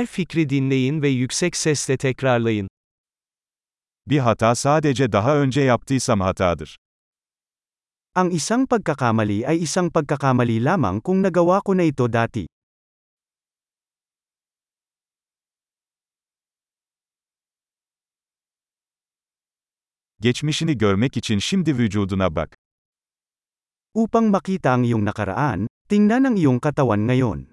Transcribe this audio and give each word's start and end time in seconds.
Her 0.00 0.06
fikri 0.06 0.48
dinleyin 0.48 1.02
ve 1.02 1.08
yüksek 1.08 1.56
sesle 1.56 1.96
tekrarlayın. 1.96 2.68
Bir 4.06 4.18
hata 4.18 4.54
sadece 4.54 5.12
daha 5.12 5.36
önce 5.36 5.60
yaptıysam 5.60 6.20
hatadır. 6.20 6.76
Ang 8.14 8.34
isang 8.34 8.70
pagkakamali 8.70 9.48
ay 9.48 9.62
isang 9.62 9.92
pagkakamali 9.92 10.64
lamang 10.64 11.02
kung 11.04 11.22
nagawa 11.26 11.60
ko 11.60 11.76
na 11.76 11.82
ito 11.82 12.12
dati. 12.12 12.46
Geçmişini 20.20 20.78
görmek 20.78 21.16
için 21.16 21.38
şimdi 21.38 21.78
vücuduna 21.78 22.36
bak. 22.36 22.56
Upang 23.94 24.30
makita 24.30 24.70
ang 24.70 24.84
iyong 24.84 25.04
nakaraan, 25.04 25.66
tingnan 25.88 26.24
ang 26.24 26.36
iyong 26.38 26.60
katawan 26.60 27.00
ngayon. 27.06 27.49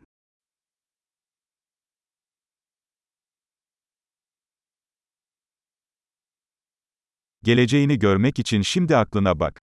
Geleceğini 7.47 7.99
görmek 7.99 8.39
için 8.39 8.61
şimdi 8.61 8.97
aklına 8.97 9.39
bak. 9.39 9.61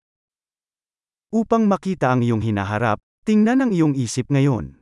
Upang 1.33 1.67
makita 1.67 2.09
ang 2.09 2.23
iyong 2.23 2.45
hinaharap, 2.45 3.01
tingnan 3.27 3.59
ang 3.59 3.73
iyong 3.75 3.99
isip 3.99 4.31
ngayon. 4.31 4.79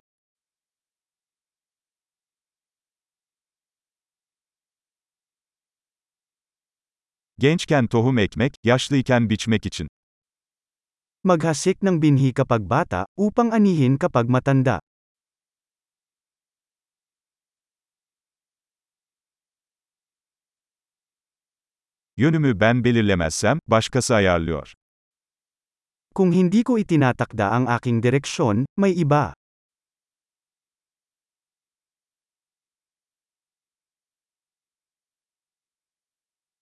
Gençken 7.39 7.87
tohum 7.87 8.19
ekmek, 8.19 8.55
yaşlıyken 8.65 9.31
biçmek 9.31 9.67
için. 9.67 9.89
Maghasik 11.25 11.83
ng 11.83 12.03
binhi 12.03 12.35
kapag 12.35 12.61
bata, 12.71 13.07
upang 13.17 13.53
anihin 13.53 13.97
kapag 13.97 14.29
matanda. 14.29 14.81
Yönümü 22.21 22.61
ben 22.61 22.85
belirlemezsem, 22.85 23.59
başkası 23.69 24.15
ayarlıyor. 24.15 24.73
Kung 26.15 26.35
hindi 26.35 26.65
ko 26.65 26.79
itinatakda 26.79 27.51
ang 27.51 27.69
aking 27.69 28.03
direksyon, 28.03 28.67
may 28.77 28.93
iba. 29.01 29.35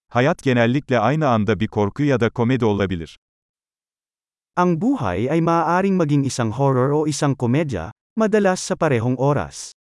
Hayat 0.08 0.42
genellikle 0.42 0.98
aynı 0.98 1.28
anda 1.28 1.60
bir 1.60 1.68
korku 1.68 2.02
ya 2.02 2.20
da 2.20 2.30
komedi 2.30 2.64
olabilir. 2.64 3.18
Ang 4.56 4.80
buhay 4.80 5.30
ay 5.30 5.40
maaaring 5.40 5.96
maging 5.96 6.26
isang 6.26 6.52
horror 6.52 6.90
o 6.90 7.06
isang 7.06 7.34
komedya, 7.38 7.90
madalas 8.16 8.60
sa 8.60 8.76
parehong 8.76 9.18
oras. 9.18 9.77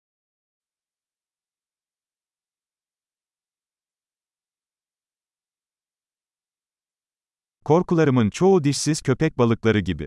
Korkularımın 7.67 8.31
çoğu 8.31 8.65
dişsiz 8.65 9.03
köpek 9.03 9.39
balıkları 9.39 9.79
gibi. 9.79 10.07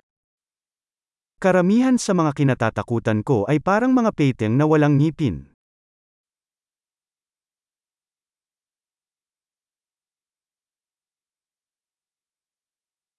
Karamihan 1.39 1.97
sa 1.97 2.13
mga 2.13 2.31
kinatatakutan 2.33 3.19
ko 3.23 3.43
ay 3.51 3.59
parang 3.59 3.91
mga 3.91 4.11
peteng 4.15 4.55
na 4.55 4.63
walang 4.63 4.95
ngipin. 4.95 5.51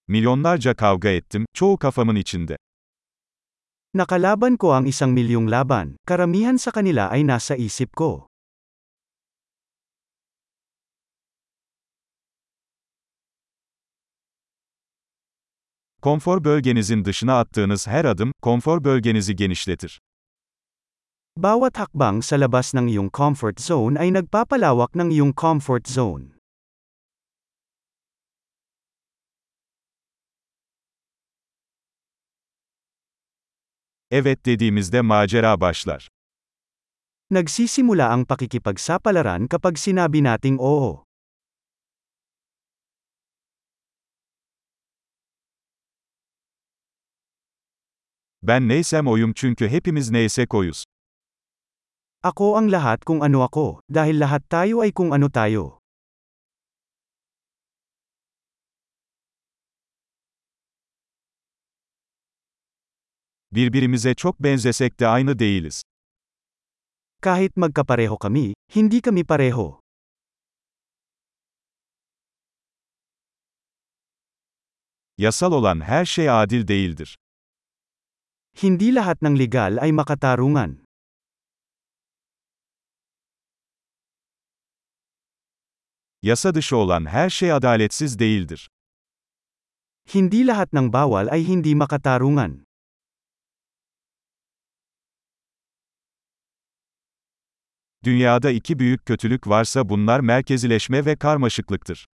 Milyonlarca 0.07 0.73
kavga 0.75 1.09
ettim, 1.09 1.45
çoğu 1.53 1.77
kafamın 1.77 2.15
içinde. 2.15 2.57
Nakalaban 3.93 4.57
ko 4.57 4.73
ang 4.73 4.87
isang 4.87 5.13
milyong 5.13 5.51
laban, 5.51 5.95
karamihan 6.07 6.57
sa 6.57 6.71
kanila 6.71 7.13
ay 7.13 7.27
nasa 7.27 7.55
isip 7.55 7.93
ko. 7.93 8.30
Konfor 16.01 16.43
bölgenizin 16.43 17.05
dışına 17.05 17.39
attığınız 17.39 17.87
her 17.87 18.05
adım, 18.05 18.33
konfor 18.41 18.83
bölgenizi 18.83 19.35
genişletir. 19.35 20.01
Bawat 21.37 21.77
hakbang 21.77 22.23
sa 22.23 22.35
labas 22.35 22.73
ng 22.73 22.89
iyong 22.89 23.13
comfort 23.13 23.61
zone 23.61 23.99
ay 23.99 24.13
nagpapalawak 24.13 24.95
ng 24.95 25.11
iyong 25.11 25.33
comfort 25.37 25.87
zone. 25.87 26.25
Evet 34.11 34.45
dediğimizde 34.45 35.01
macera 35.01 35.61
başlar. 35.61 36.09
Nagsisimula 37.31 38.09
ang 38.09 38.25
pakikipagsapalaran 38.27 39.47
kapag 39.47 39.77
sinabi 39.77 40.23
nating 40.23 40.57
oo. 40.59 41.10
Ben 48.43 48.67
neysem 48.67 49.07
oyum 49.07 49.33
çünkü 49.33 49.69
hepimiz 49.69 50.11
neysek 50.11 50.53
oyuz. 50.53 50.83
Ako 52.23 52.57
ang 52.57 52.71
lahat 52.71 53.05
kung 53.05 53.23
ano 53.23 53.41
ako, 53.41 53.81
dahil 53.93 54.19
lahat 54.19 54.49
tayo 54.49 54.81
ay 54.81 54.91
kung 54.91 55.13
ano 55.13 55.29
tayo. 55.29 55.77
Birbirimize 63.51 64.15
çok 64.15 64.39
benzesek 64.39 64.99
de 64.99 65.07
aynı 65.07 65.39
değiliz. 65.39 65.83
Kahit 67.21 67.57
magkapareho 67.57 68.17
kami, 68.17 68.53
hindi 68.75 69.01
kami 69.01 69.23
pareho. 69.23 69.79
Yasal 75.17 75.51
olan 75.51 75.81
her 75.81 76.05
şey 76.05 76.29
adil 76.29 76.67
değildir. 76.67 77.17
Hindi 78.51 78.91
lahat 78.91 79.23
ng 79.23 79.39
legal 79.39 79.79
ay 79.79 79.91
makatarungan. 79.91 80.83
Yasa 86.21 86.55
dışı 86.55 86.77
olan 86.77 87.05
her 87.05 87.29
şey 87.29 87.53
adaletsiz 87.53 88.19
değildir. 88.19 88.69
Hindi 90.13 90.47
lahat 90.47 90.73
ng 90.73 90.93
bawal 90.93 91.27
ay 91.31 91.47
hindi 91.47 91.75
makatarungan. 91.75 92.65
Dünyada 98.03 98.51
iki 98.51 98.79
büyük 98.79 99.05
kötülük 99.05 99.47
varsa 99.47 99.89
bunlar 99.89 100.19
merkezileşme 100.19 101.05
ve 101.05 101.15
karmaşıklıktır. 101.15 102.10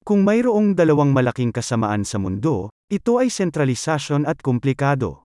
Kung 0.00 0.24
mayroong 0.24 0.72
dalawang 0.72 1.12
malaking 1.12 1.52
kasamaan 1.52 2.08
sa 2.08 2.16
mundo, 2.16 2.72
ito 2.88 3.20
ay 3.20 3.28
sentralisasyon 3.28 4.24
at 4.24 4.40
komplikado. 4.40 5.22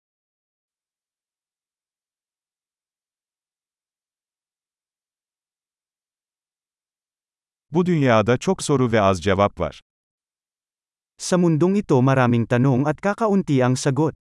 Bu 7.70 7.86
dünyada 7.86 8.38
çok 8.38 8.62
soru 8.62 8.92
ve 8.92 9.00
az 9.00 9.22
cevap 9.22 9.60
var. 9.60 9.80
Sa 11.18 11.38
mundong 11.38 11.76
ito 11.76 12.02
maraming 12.02 12.46
tanong 12.46 12.86
at 12.86 13.00
kakaunti 13.00 13.64
ang 13.64 13.78
sagot. 13.78 14.14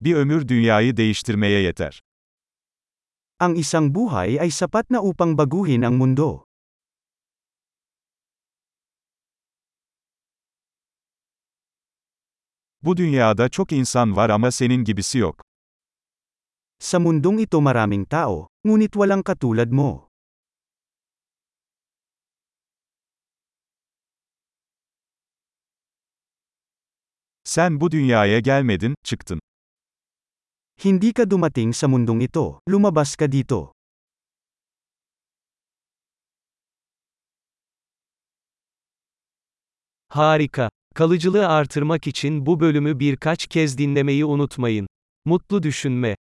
Bir 0.00 0.14
ömür 0.14 0.48
dünyayı 0.48 0.96
değiştirmeye 0.96 1.62
yeter. 1.62 2.02
Ang 3.42 3.58
isang 3.58 3.90
buhay 3.90 4.38
ay 4.38 4.54
sapat 4.54 4.86
na 4.86 5.02
upang 5.02 5.34
baguhin 5.34 5.82
ang 5.82 5.98
mundo. 5.98 6.46
Bu 12.78 12.94
dünyada 12.94 13.50
çok 13.50 13.72
insan 13.74 14.14
var 14.14 14.30
ama 14.30 14.50
senin 14.54 14.86
gibisi 14.86 15.18
yok. 15.18 15.42
Sa 16.78 17.02
mundong 17.02 17.42
ito 17.42 17.58
maraming 17.58 18.06
tao, 18.06 18.46
ngunit 18.62 18.94
walang 18.94 19.26
katulad 19.26 19.74
mo. 19.74 20.06
Sen 27.42 27.80
bu 27.80 27.90
dünyaya 27.90 28.38
gelmedin, 28.38 28.94
çıktın. 29.02 29.42
Hindi 30.76 31.12
ka 31.12 31.30
dumating 31.30 31.74
sa 31.74 31.88
mundong 31.88 32.22
ito, 32.22 32.60
lumabas 32.68 33.16
ka 33.16 33.28
dito. 33.32 33.72
Harika. 40.08 40.70
Kalıcılığı 40.94 41.48
artırmak 41.48 42.06
için 42.06 42.46
bu 42.46 42.60
bölümü 42.60 42.98
birkaç 43.00 43.46
kez 43.46 43.78
dinlemeyi 43.78 44.24
unutmayın. 44.24 44.86
Mutlu 45.24 45.62
düşünme. 45.62 46.16